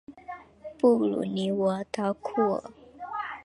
[0.79, 2.71] 布吕尼沃当库尔。